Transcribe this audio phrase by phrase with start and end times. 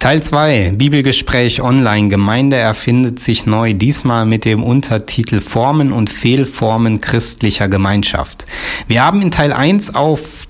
[0.00, 7.02] Teil 2, Bibelgespräch online, Gemeinde erfindet sich neu, diesmal mit dem Untertitel Formen und Fehlformen
[7.02, 8.46] christlicher Gemeinschaft.
[8.88, 10.48] Wir haben in Teil 1 auf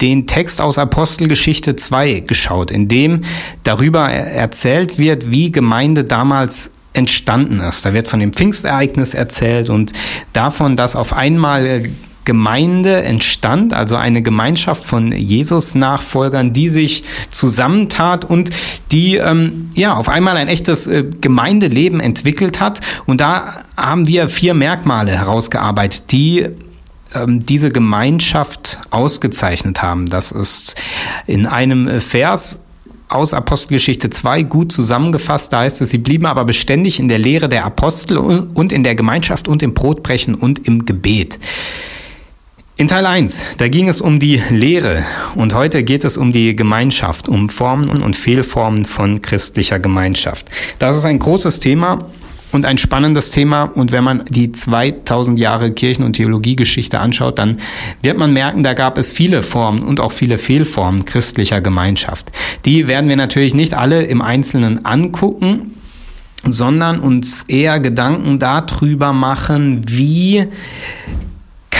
[0.00, 3.22] den Text aus Apostelgeschichte 2 geschaut, in dem
[3.64, 7.84] darüber erzählt wird, wie Gemeinde damals entstanden ist.
[7.84, 9.92] Da wird von dem Pfingstereignis erzählt und
[10.32, 11.82] davon, dass auf einmal
[12.24, 18.50] Gemeinde entstand, also eine Gemeinschaft von Jesus-Nachfolgern, die sich zusammentat und
[18.90, 22.80] die ähm, ja auf einmal ein echtes äh, Gemeindeleben entwickelt hat.
[23.06, 26.48] Und da haben wir vier Merkmale herausgearbeitet, die
[27.14, 30.06] ähm, diese Gemeinschaft ausgezeichnet haben.
[30.06, 30.80] Das ist
[31.26, 32.60] in einem Vers
[33.08, 35.52] aus Apostelgeschichte 2 gut zusammengefasst.
[35.52, 38.94] Da heißt es, sie blieben aber beständig in der Lehre der Apostel und in der
[38.94, 41.38] Gemeinschaft und im Brotbrechen und im Gebet.
[42.76, 45.04] In Teil 1, da ging es um die Lehre
[45.36, 50.50] und heute geht es um die Gemeinschaft, um Formen und Fehlformen von christlicher Gemeinschaft.
[50.80, 52.06] Das ist ein großes Thema
[52.50, 57.58] und ein spannendes Thema und wenn man die 2000 Jahre Kirchen- und Theologiegeschichte anschaut, dann
[58.02, 62.32] wird man merken, da gab es viele Formen und auch viele Fehlformen christlicher Gemeinschaft.
[62.64, 65.76] Die werden wir natürlich nicht alle im Einzelnen angucken,
[66.44, 70.48] sondern uns eher Gedanken darüber machen, wie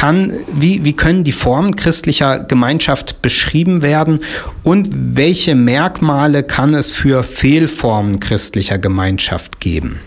[0.05, 4.21] kann, wie, wie können die Formen christlicher Gemeinschaft beschrieben werden
[4.63, 10.01] und welche Merkmale kann es für Fehlformen christlicher Gemeinschaft geben?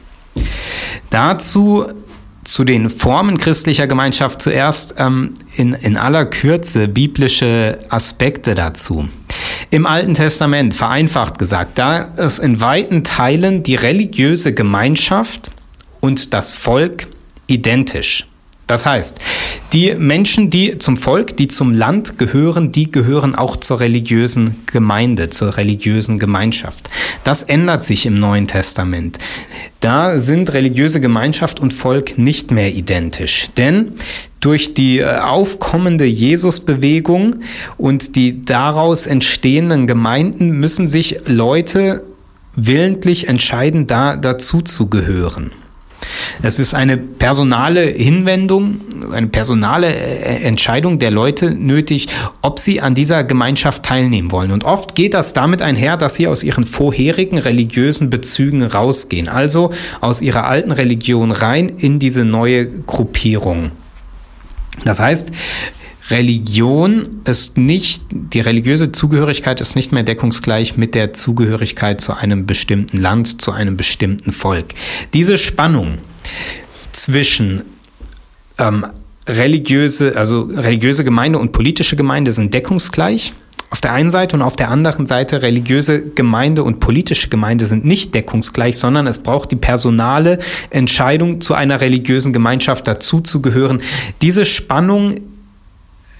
[1.09, 1.87] Dazu
[2.43, 9.07] zu den Formen christlicher Gemeinschaft zuerst ähm, in, in aller Kürze biblische Aspekte dazu.
[9.71, 15.49] Im Alten Testament, vereinfacht gesagt, da ist in weiten Teilen die religiöse Gemeinschaft
[16.01, 17.07] und das Volk
[17.47, 18.27] identisch.
[18.67, 19.19] Das heißt,
[19.73, 25.29] die Menschen, die zum Volk, die zum Land gehören, die gehören auch zur religiösen Gemeinde,
[25.29, 26.89] zur religiösen Gemeinschaft.
[27.23, 29.17] Das ändert sich im Neuen Testament.
[29.79, 33.93] Da sind religiöse Gemeinschaft und Volk nicht mehr identisch, denn
[34.39, 37.37] durch die äh, aufkommende Jesusbewegung
[37.77, 42.03] und die daraus entstehenden Gemeinden müssen sich Leute
[42.55, 45.51] willentlich entscheiden, da dazu zu gehören.
[46.41, 48.81] Es ist eine personale Hinwendung,
[49.11, 52.07] eine personale äh, Entscheidung der Leute nötig,
[52.41, 54.51] ob sie an dieser Gemeinschaft teilnehmen wollen.
[54.51, 59.71] Und oft geht das damit einher, dass sie aus ihren vorherigen religiösen Bezügen rausgehen, also
[60.01, 63.71] aus ihrer alten Religion rein in diese neue Gruppierung.
[64.85, 65.31] Das heißt,
[66.09, 72.45] Religion ist nicht, die religiöse Zugehörigkeit ist nicht mehr deckungsgleich mit der Zugehörigkeit zu einem
[72.45, 74.67] bestimmten Land, zu einem bestimmten Volk.
[75.13, 75.97] Diese Spannung
[76.93, 77.63] zwischen
[78.57, 78.85] ähm,
[79.27, 83.33] religiöse, also religiöse Gemeinde und politische Gemeinde sind deckungsgleich.
[83.69, 87.83] Auf der einen Seite und auf der anderen Seite religiöse Gemeinde und politische Gemeinde sind
[87.83, 90.39] nicht deckungsgleich, sondern es braucht die personale
[90.69, 93.81] Entscheidung, zu einer religiösen Gemeinschaft dazuzugehören.
[94.21, 95.15] Diese Spannung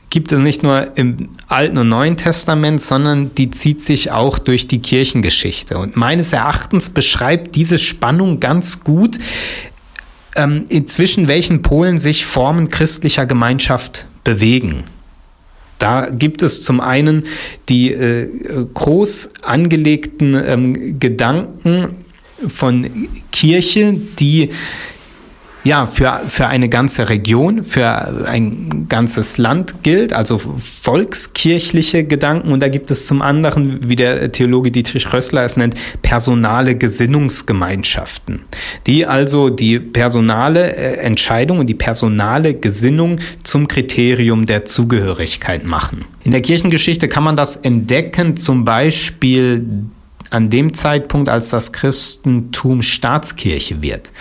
[0.10, 4.68] gibt es nicht nur im Alten und Neuen Testament, sondern die zieht sich auch durch
[4.68, 5.78] die Kirchengeschichte.
[5.78, 9.18] Und meines Erachtens beschreibt diese Spannung ganz gut,
[10.36, 14.86] ähm, zwischen welchen Polen sich Formen christlicher Gemeinschaft bewegen.
[15.80, 17.26] Da gibt es zum einen
[17.70, 18.30] die äh,
[18.74, 21.98] groß angelegten ähm, Gedanken
[22.48, 24.52] von Kirche, die
[25.68, 32.54] ja, für, für eine ganze Region, für ein ganzes Land gilt, also volkskirchliche Gedanken.
[32.54, 38.44] Und da gibt es zum anderen, wie der Theologe Dietrich Rössler es nennt, personale Gesinnungsgemeinschaften,
[38.88, 46.06] die also die personale äh, Entscheidung und die personale Gesinnung zum Kriterium der Zugehörigkeit machen.
[46.24, 49.66] In der Kirchengeschichte kann man das entdecken, zum Beispiel
[50.30, 54.12] an dem Zeitpunkt, als das Christentum Staatskirche wird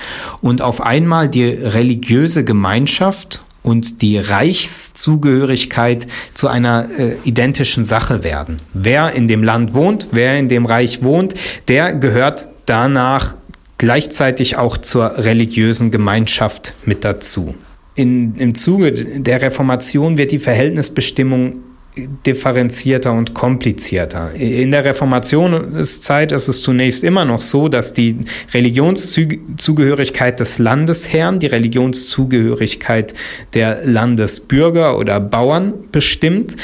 [0.41, 8.59] und auf einmal die religiöse Gemeinschaft und die Reichszugehörigkeit zu einer äh, identischen Sache werden.
[8.73, 11.35] Wer in dem Land wohnt, wer in dem Reich wohnt,
[11.67, 13.35] der gehört danach
[13.79, 17.57] gleichzeitig auch zur religiösen Gemeinschaft mit dazu.
[17.97, 21.63] In, Im Zuge der Reformation wird die Verhältnisbestimmung
[21.97, 24.35] differenzierter und komplizierter.
[24.35, 28.19] In der Reformationszeit ist es zunächst immer noch so, dass die
[28.53, 33.15] Religionszugehörigkeit des Landesherrn, die Religionszugehörigkeit
[33.55, 36.57] der Landesbürger oder Bauern bestimmt.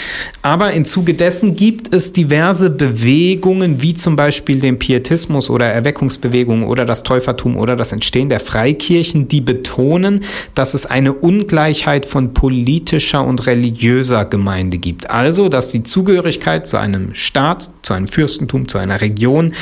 [0.42, 6.64] Aber im Zuge dessen gibt es diverse Bewegungen, wie zum Beispiel den Pietismus oder Erweckungsbewegungen
[6.64, 10.24] oder das Täufertum oder das Entstehen der Freikirchen, die betonen,
[10.54, 16.78] dass es eine Ungleichheit von politischer und religiöser Gemeinde gibt Also, dass die Zugehörigkeit zu
[16.78, 19.52] einem Staat, zu einem Fürstentum, zu einer Region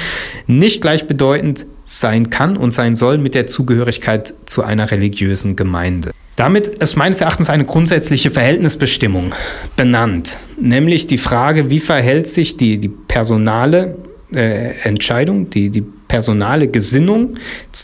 [0.46, 6.12] nicht gleichbedeutend sein kann und sein soll mit der Zugehörigkeit zu einer religiösen Gemeinde.
[6.36, 9.34] Damit ist meines Erachtens eine grundsätzliche Verhältnisbestimmung
[9.76, 13.98] benannt, nämlich die Frage, wie verhält sich die, die personale
[14.34, 17.36] äh, Entscheidung, die, die personale Gesinnung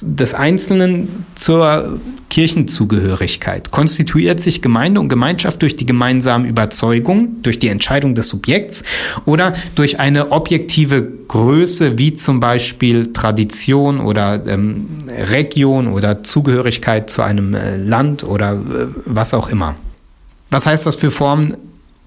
[0.03, 3.71] des Einzelnen zur Kirchenzugehörigkeit.
[3.71, 8.83] Konstituiert sich Gemeinde und Gemeinschaft durch die gemeinsame Überzeugung, durch die Entscheidung des Subjekts
[9.27, 14.89] oder durch eine objektive Größe wie zum Beispiel Tradition oder ähm,
[15.31, 19.77] Region oder Zugehörigkeit zu einem äh, Land oder äh, was auch immer.
[20.51, 21.59] Was heißt das für Formen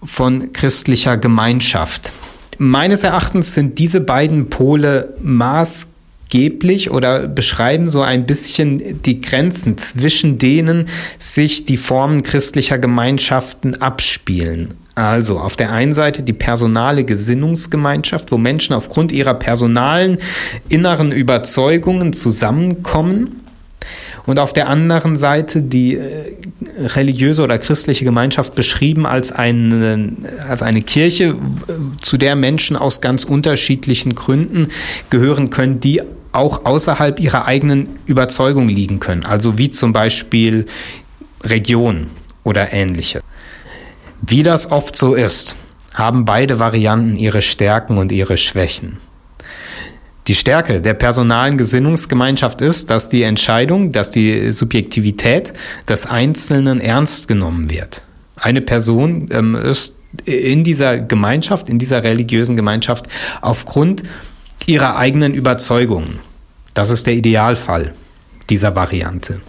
[0.04, 2.12] von christlicher Gemeinschaft?
[2.57, 5.99] Meines Erachtens sind diese beiden Pole maßgeblich
[6.30, 10.88] geblich oder beschreiben so ein bisschen die Grenzen, zwischen denen
[11.18, 14.70] sich die Formen christlicher Gemeinschaften abspielen.
[14.96, 20.18] Also auf der einen Seite die personale Gesinnungsgemeinschaft, wo Menschen aufgrund ihrer personalen
[20.68, 23.42] inneren Überzeugungen zusammenkommen.
[24.26, 26.36] Und auf der anderen Seite die äh,
[26.78, 30.12] religiöse oder christliche Gemeinschaft beschrieben als eine,
[30.48, 31.36] als eine Kirche,
[32.02, 34.68] zu der Menschen aus ganz unterschiedlichen Gründen
[35.10, 40.66] gehören können, die auch außerhalb ihrer eigenen Überzeugung liegen können, also wie zum Beispiel
[41.44, 42.08] Region
[42.44, 43.22] oder ähnliche.
[44.22, 45.56] Wie das oft so ist,
[45.94, 48.98] haben beide Varianten ihre Stärken und ihre Schwächen.
[50.28, 55.54] Die Stärke der personalen Gesinnungsgemeinschaft ist, dass die Entscheidung, dass die Subjektivität
[55.88, 58.04] des Einzelnen ernst genommen wird.
[58.36, 59.96] Eine Person ähm, ist
[60.26, 63.08] in dieser Gemeinschaft, in dieser religiösen Gemeinschaft
[63.42, 64.04] aufgrund
[64.65, 66.19] ihrer eigenen Überzeugungen.
[66.73, 67.94] Das ist der Idealfall
[68.50, 69.41] dieser Variante.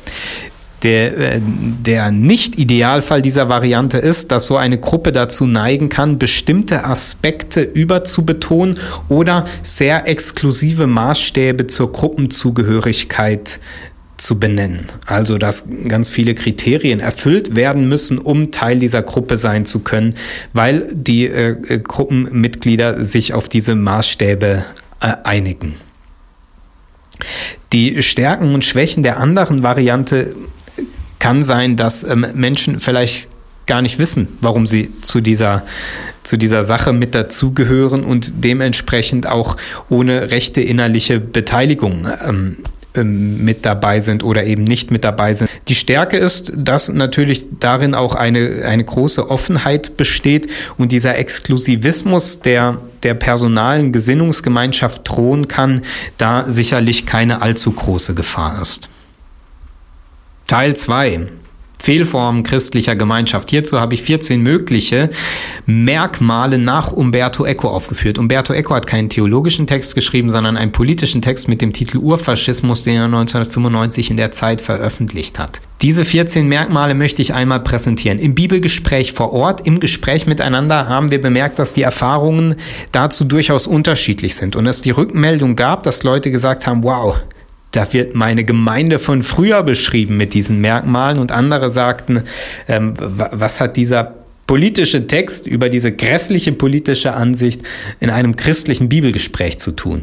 [0.82, 6.84] Der, äh, der Nicht-Idealfall dieser Variante ist, dass so eine Gruppe dazu neigen kann, bestimmte
[6.84, 8.78] Aspekte überzubetonen
[9.08, 13.60] oder sehr exklusive Maßstäbe zur Gruppenzugehörigkeit
[14.16, 14.86] zu benennen.
[15.06, 20.14] Also, dass ganz viele Kriterien erfüllt werden müssen, um Teil dieser Gruppe sein zu können,
[20.52, 24.64] weil die äh, äh Gruppenmitglieder sich auf diese Maßstäbe
[25.00, 25.74] einigen.
[27.72, 30.34] Die Stärken und Schwächen der anderen Variante
[31.18, 33.28] kann sein, dass ähm, Menschen vielleicht
[33.66, 35.62] gar nicht wissen, warum sie zu dieser,
[36.24, 39.56] zu dieser Sache mit dazugehören und dementsprechend auch
[39.88, 42.56] ohne rechte innerliche Beteiligung ähm,
[42.94, 45.50] mit dabei sind oder eben nicht mit dabei sind.
[45.68, 52.40] Die Stärke ist, dass natürlich darin auch eine, eine große Offenheit besteht und dieser Exklusivismus,
[52.40, 55.82] der der personalen Gesinnungsgemeinschaft drohen kann,
[56.18, 58.90] da sicherlich keine allzu große Gefahr ist.
[60.46, 61.28] Teil 2.
[61.80, 63.50] Fehlformen christlicher Gemeinschaft.
[63.50, 65.10] Hierzu habe ich 14 mögliche
[65.66, 68.18] Merkmale nach Umberto Eco aufgeführt.
[68.18, 72.82] Umberto Eco hat keinen theologischen Text geschrieben, sondern einen politischen Text mit dem Titel Urfaschismus,
[72.82, 75.60] den er 1995 in der Zeit veröffentlicht hat.
[75.82, 78.18] Diese 14 Merkmale möchte ich einmal präsentieren.
[78.18, 82.56] Im Bibelgespräch vor Ort, im Gespräch miteinander haben wir bemerkt, dass die Erfahrungen
[82.92, 87.16] dazu durchaus unterschiedlich sind und es die Rückmeldung gab, dass Leute gesagt haben, wow,
[87.72, 92.22] da wird meine Gemeinde von früher beschrieben mit diesen Merkmalen und andere sagten,
[92.68, 94.14] ähm, was hat dieser
[94.46, 97.62] politische Text über diese grässliche politische Ansicht
[98.00, 100.02] in einem christlichen Bibelgespräch zu tun?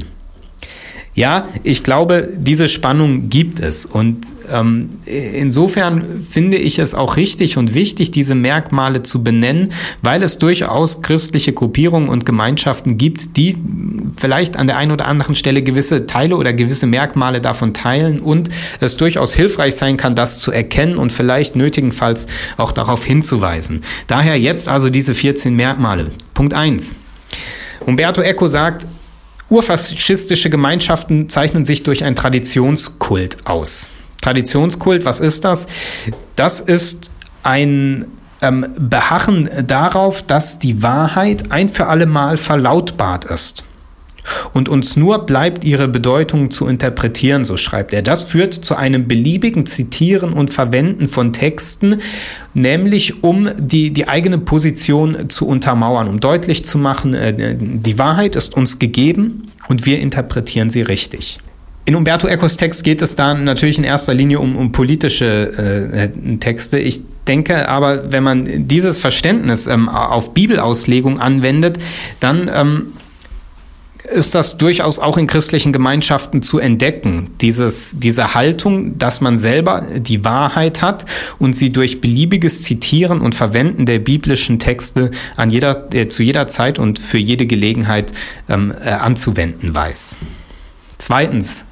[1.18, 3.88] Ja, ich glaube, diese Spannung gibt es.
[3.88, 9.70] Und ähm, insofern finde ich es auch richtig und wichtig, diese Merkmale zu benennen,
[10.04, 13.58] weil es durchaus christliche Gruppierungen und Gemeinschaften gibt, die
[14.16, 18.52] vielleicht an der einen oder anderen Stelle gewisse Teile oder gewisse Merkmale davon teilen und
[18.80, 23.82] es durchaus hilfreich sein kann, das zu erkennen und vielleicht nötigenfalls auch darauf hinzuweisen.
[24.06, 26.12] Daher jetzt also diese 14 Merkmale.
[26.36, 26.94] Punkt eins.
[27.88, 28.86] Umberto Eco sagt,
[29.50, 33.90] Urfaschistische Gemeinschaften zeichnen sich durch einen Traditionskult aus.
[34.22, 35.68] Traditionskult, was ist das?
[36.36, 37.12] Das ist
[37.44, 38.08] ein
[38.42, 43.64] ähm, Beharren darauf, dass die Wahrheit ein für alle Mal verlautbart ist
[44.54, 48.02] und uns nur bleibt, ihre Bedeutung zu interpretieren, so schreibt er.
[48.02, 52.02] Das führt zu einem beliebigen Zitieren und Verwenden von Texten,
[52.54, 58.36] nämlich um die, die eigene Position zu untermauern, um deutlich zu machen, äh, die Wahrheit
[58.36, 61.40] ist uns gegeben und wir interpretieren sie richtig.
[61.88, 66.38] In Umberto Ecos Text geht es da natürlich in erster Linie um, um politische äh,
[66.38, 66.80] Texte.
[66.80, 71.80] Ich denke aber, wenn man dieses Verständnis ähm, auf Bibelauslegung anwendet,
[72.20, 72.88] dann ähm,
[74.08, 77.32] ist das durchaus auch in christlichen Gemeinschaften zu entdecken.
[77.42, 81.06] Dieses, diese Haltung, dass man selber die Wahrheit hat
[81.40, 86.48] und sie durch beliebiges Zitieren und Verwenden der biblischen Texte an jeder, äh, zu jeder
[86.48, 88.14] Zeit und für jede Gelegenheit
[88.50, 90.18] ähm, äh, anzuwenden weiß.
[90.98, 91.66] Zweitens,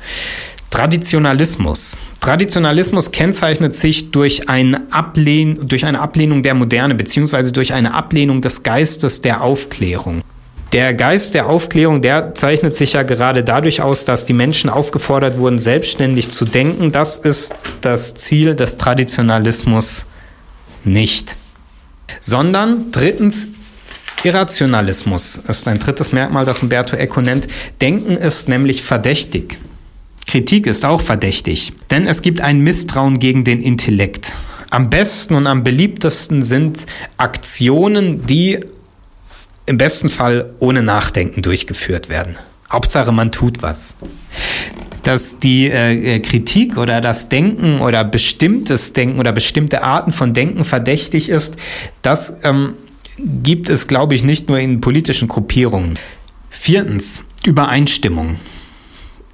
[0.70, 1.98] Traditionalismus.
[2.20, 8.42] Traditionalismus kennzeichnet sich durch, ein Ablehn, durch eine Ablehnung der Moderne beziehungsweise durch eine Ablehnung
[8.42, 10.22] des Geistes der Aufklärung.
[10.76, 15.38] Der Geist der Aufklärung, der zeichnet sich ja gerade dadurch aus, dass die Menschen aufgefordert
[15.40, 16.92] wurden, selbstständig zu denken.
[16.92, 20.06] Das ist das Ziel des Traditionalismus
[20.84, 21.38] nicht.
[22.20, 23.48] Sondern drittens,
[24.26, 27.48] Irrationalismus ist ein drittes Merkmal, das Umberto Eco nennt.
[27.80, 29.58] Denken ist nämlich verdächtig.
[30.28, 34.34] Kritik ist auch verdächtig, denn es gibt ein Misstrauen gegen den Intellekt.
[34.72, 38.60] Am besten und am beliebtesten sind Aktionen, die
[39.66, 42.36] im besten Fall ohne Nachdenken durchgeführt werden.
[42.72, 43.96] Hauptsache, man tut was.
[45.04, 50.64] Dass die äh, Kritik oder das Denken oder bestimmtes Denken oder bestimmte Arten von Denken
[50.66, 51.58] verdächtig ist,
[52.02, 52.74] das ähm,
[53.18, 56.00] gibt es, glaube ich, nicht nur in politischen Gruppierungen.
[56.50, 58.38] Viertens, Übereinstimmung.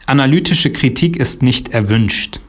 [0.06, 2.42] Analytische Kritik ist nicht erwünscht.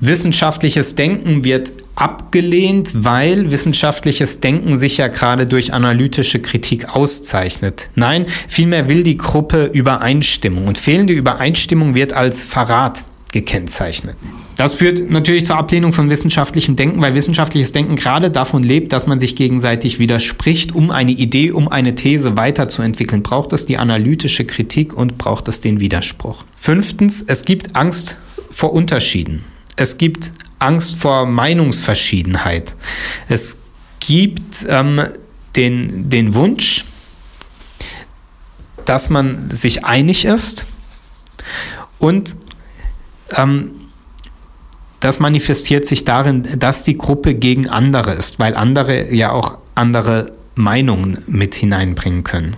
[0.00, 7.90] Wissenschaftliches Denken wird abgelehnt, weil wissenschaftliches Denken sich ja gerade durch analytische Kritik auszeichnet.
[7.94, 14.16] Nein, vielmehr will die Gruppe Übereinstimmung und fehlende Übereinstimmung wird als Verrat gekennzeichnet.
[14.56, 19.06] Das führt natürlich zur Ablehnung von wissenschaftlichem Denken, weil wissenschaftliches Denken gerade davon lebt, dass
[19.06, 20.74] man sich gegenseitig widerspricht.
[20.74, 25.60] Um eine Idee, um eine These weiterzuentwickeln, braucht es die analytische Kritik und braucht es
[25.60, 26.44] den Widerspruch.
[26.54, 28.18] Fünftens, es gibt Angst
[28.50, 29.44] vor Unterschieden.
[29.76, 32.76] Es gibt Angst vor Meinungsverschiedenheit.
[33.28, 33.58] Es
[34.00, 35.02] gibt ähm,
[35.54, 36.84] den, den Wunsch,
[38.84, 40.66] dass man sich einig ist
[41.98, 42.36] und
[43.36, 43.72] ähm,
[45.00, 50.32] das manifestiert sich darin, dass die Gruppe gegen andere ist, weil andere ja auch andere
[50.54, 52.56] Meinungen mit hineinbringen können.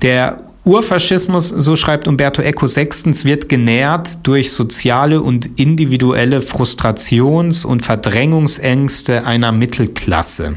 [0.00, 7.84] Der Urfaschismus, so schreibt Umberto Eco sechstens, wird genährt durch soziale und individuelle Frustrations- und
[7.84, 10.56] Verdrängungsängste einer Mittelklasse,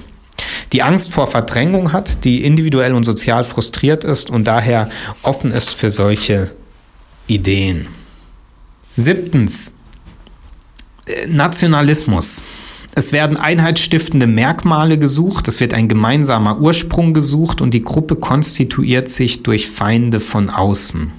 [0.73, 4.89] die Angst vor Verdrängung hat, die individuell und sozial frustriert ist und daher
[5.23, 6.51] offen ist für solche
[7.25, 7.87] Ideen.
[8.95, 9.73] Siebtens,
[11.07, 12.43] äh, Nationalismus.
[12.97, 19.09] Es werden einheitsstiftende Merkmale gesucht, es wird ein gemeinsamer Ursprung gesucht und die Gruppe konstituiert
[19.09, 21.11] sich durch Feinde von außen.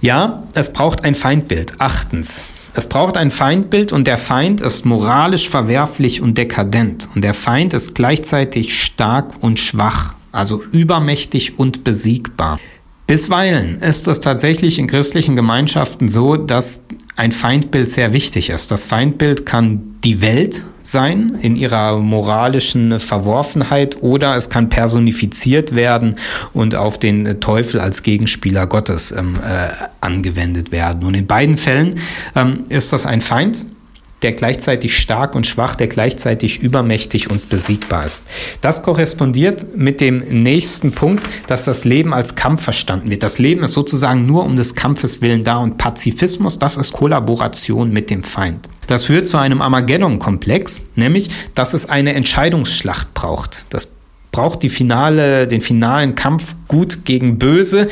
[0.00, 1.74] Ja, es braucht ein Feindbild.
[1.78, 2.48] Achtens.
[2.74, 7.08] Es braucht ein Feindbild und der Feind ist moralisch verwerflich und dekadent.
[7.14, 12.58] Und der Feind ist gleichzeitig stark und schwach, also übermächtig und besiegbar.
[13.06, 16.82] Bisweilen ist es tatsächlich in christlichen Gemeinschaften so, dass
[17.16, 18.70] ein Feindbild sehr wichtig ist.
[18.70, 26.14] Das Feindbild kann die Welt sein in ihrer moralischen Verworfenheit oder es kann personifiziert werden
[26.52, 29.68] und auf den Teufel als Gegenspieler Gottes ähm, äh,
[30.00, 31.04] angewendet werden.
[31.04, 31.96] Und in beiden Fällen
[32.36, 33.66] ähm, ist das ein Feind
[34.26, 38.24] der gleichzeitig stark und schwach, der gleichzeitig übermächtig und besiegbar ist.
[38.60, 43.22] Das korrespondiert mit dem nächsten Punkt, dass das Leben als Kampf verstanden wird.
[43.22, 47.92] Das Leben ist sozusagen nur um des Kampfes willen da und Pazifismus, das ist Kollaboration
[47.92, 48.68] mit dem Feind.
[48.88, 53.72] Das führt zu einem Armageddon-Komplex, nämlich, dass es eine Entscheidungsschlacht braucht.
[53.72, 53.92] Das
[54.36, 57.88] braucht die finale, den finalen Kampf gut gegen böse.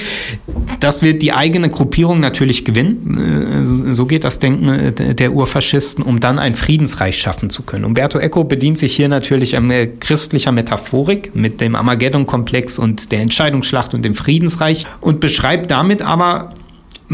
[0.78, 3.62] Das wird die eigene Gruppierung natürlich gewinnen.
[3.62, 7.86] Äh, so geht das Denken äh, der Urfaschisten, um dann ein Friedensreich schaffen zu können.
[7.86, 13.94] Umberto Eco bedient sich hier natürlich äh, christlicher Metaphorik mit dem Armageddon-Komplex und der Entscheidungsschlacht
[13.94, 16.50] und dem Friedensreich und beschreibt damit aber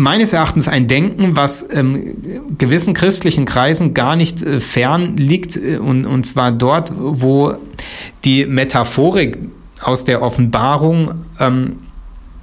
[0.00, 5.76] meines Erachtens ein Denken, was ähm, gewissen christlichen Kreisen gar nicht äh, fern liegt, äh,
[5.76, 7.54] und, und zwar dort, wo
[8.24, 9.38] die Metaphorik
[9.80, 11.80] aus der Offenbarung ähm,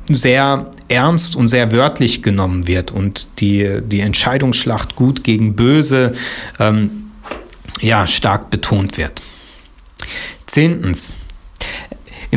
[0.08, 6.14] sehr ernst und sehr wörtlich genommen wird und die, die Entscheidungsschlacht gut gegen böse
[6.60, 7.12] ähm,
[7.82, 9.22] ja, stark betont wird.
[10.46, 11.18] Zehntens.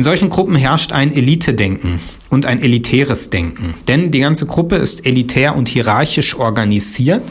[0.01, 1.99] In solchen Gruppen herrscht ein Elitedenken
[2.31, 3.75] und ein elitäres Denken.
[3.87, 7.21] Denn die ganze Gruppe ist elitär und hierarchisch organisiert.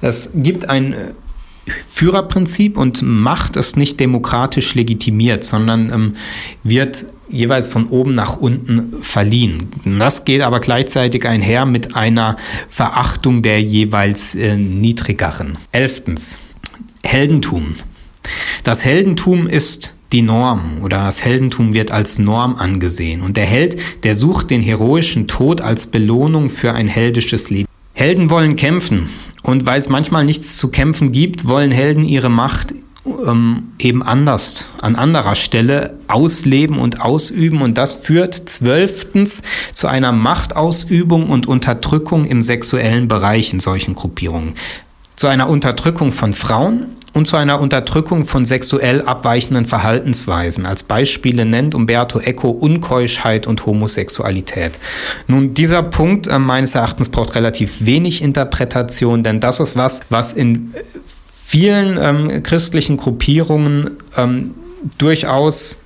[0.00, 1.12] Es gibt ein äh,
[1.86, 6.12] Führerprinzip und Macht ist nicht demokratisch legitimiert, sondern ähm,
[6.64, 9.68] wird jeweils von oben nach unten verliehen.
[9.84, 12.34] Das geht aber gleichzeitig einher mit einer
[12.68, 15.58] Verachtung der jeweils äh, niedrigeren.
[15.70, 16.38] Elftens.
[17.04, 17.76] Heldentum.
[18.64, 23.20] Das Heldentum ist die Norm oder das Heldentum wird als Norm angesehen.
[23.20, 27.68] Und der Held, der sucht den heroischen Tod als Belohnung für ein heldisches Leben.
[27.94, 29.08] Helden wollen kämpfen.
[29.42, 34.66] Und weil es manchmal nichts zu kämpfen gibt, wollen Helden ihre Macht ähm, eben anders,
[34.80, 37.60] an anderer Stelle ausleben und ausüben.
[37.60, 39.42] Und das führt zwölftens
[39.72, 44.54] zu einer Machtausübung und Unterdrückung im sexuellen Bereich in solchen Gruppierungen.
[45.16, 50.66] Zu einer Unterdrückung von Frauen und zu einer Unterdrückung von sexuell abweichenden Verhaltensweisen.
[50.66, 54.78] Als Beispiele nennt Umberto Eco Unkeuschheit und Homosexualität.
[55.26, 60.32] Nun, dieser Punkt äh, meines Erachtens braucht relativ wenig Interpretation, denn das ist was, was
[60.32, 60.74] in
[61.46, 64.54] vielen ähm, christlichen Gruppierungen ähm,
[64.98, 65.80] durchaus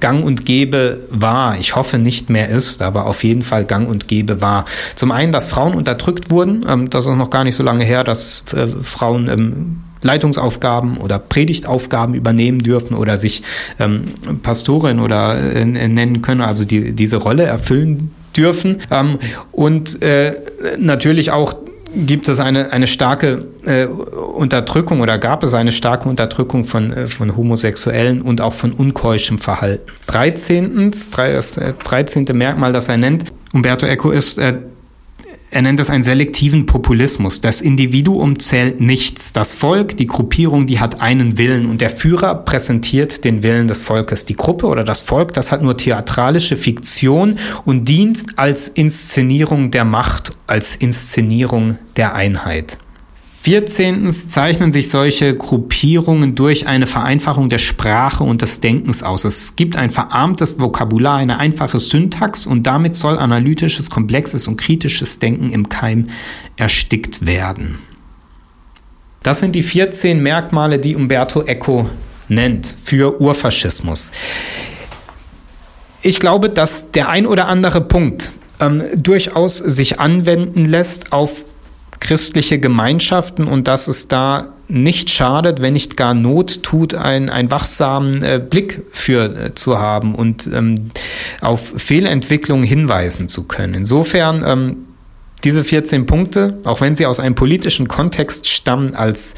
[0.00, 1.58] gang und gäbe war.
[1.58, 4.64] Ich hoffe nicht mehr ist, aber auf jeden Fall gang und gäbe war.
[4.96, 6.64] Zum einen, dass Frauen unterdrückt wurden.
[6.68, 11.18] Ähm, das ist noch gar nicht so lange her, dass äh, Frauen ähm, Leitungsaufgaben oder
[11.18, 13.42] Predigtaufgaben übernehmen dürfen oder sich
[13.78, 14.04] ähm,
[14.42, 18.78] Pastorin oder äh, nennen können, also die, diese Rolle erfüllen dürfen.
[18.90, 19.18] Ähm,
[19.52, 20.36] und äh,
[20.78, 21.54] natürlich auch
[21.94, 27.06] gibt es eine, eine starke äh, Unterdrückung oder gab es eine starke Unterdrückung von, äh,
[27.08, 29.90] von Homosexuellen und auch von unkeuschem Verhalten.
[30.06, 30.90] 13.
[30.90, 32.26] Das 13.
[32.26, 34.54] Äh, Merkmal, das er nennt, Umberto Eco, ist, äh,
[35.50, 37.40] er nennt es einen selektiven Populismus.
[37.40, 39.32] Das Individuum zählt nichts.
[39.32, 43.82] Das Volk, die Gruppierung, die hat einen Willen und der Führer präsentiert den Willen des
[43.82, 44.26] Volkes.
[44.26, 49.84] Die Gruppe oder das Volk, das hat nur theatralische Fiktion und dient als Inszenierung der
[49.84, 52.78] Macht, als Inszenierung der Einheit.
[53.48, 59.24] Vierzehntens zeichnen sich solche Gruppierungen durch eine Vereinfachung der Sprache und des Denkens aus.
[59.24, 65.18] Es gibt ein verarmtes Vokabular, eine einfache Syntax und damit soll analytisches, komplexes und kritisches
[65.18, 66.08] Denken im Keim
[66.56, 67.78] erstickt werden.
[69.22, 71.88] Das sind die 14 Merkmale, die Umberto Eco
[72.28, 74.12] nennt für Urfaschismus.
[76.02, 81.44] Ich glaube, dass der ein oder andere Punkt ähm, durchaus sich anwenden lässt auf
[82.00, 87.50] christliche Gemeinschaften und dass es da nicht schadet, wenn nicht gar Not tut, ein, einen
[87.50, 90.90] wachsamen äh, Blick für äh, zu haben und ähm,
[91.40, 93.74] auf Fehlentwicklungen hinweisen zu können.
[93.74, 94.76] Insofern ähm,
[95.44, 99.34] diese 14 Punkte, auch wenn sie aus einem politischen Kontext stammen, als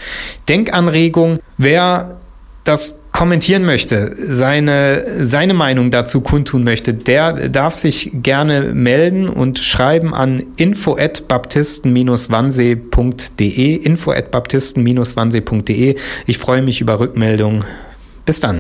[0.49, 2.19] Denkanregung, wer
[2.65, 9.59] das kommentieren möchte, seine, seine Meinung dazu kundtun möchte, der darf sich gerne melden und
[9.59, 15.97] schreiben an info at baptisten-wannsee.de info at baptisten-wannsee.de.
[16.27, 17.63] Ich freue mich über Rückmeldungen.
[18.25, 18.57] Bis dann.